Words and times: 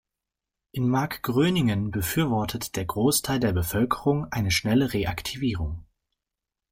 In 0.71 0.89
Markgröningen 0.89 1.91
befürwortet 1.91 2.75
der 2.75 2.85
Großteil 2.85 3.39
der 3.39 3.51
Bevölkerung 3.51 4.25
eine 4.31 4.49
schnelle 4.49 4.93
Reaktivierung. 4.93 5.85